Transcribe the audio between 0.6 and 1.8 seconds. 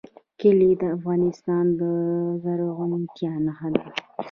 د افغانستان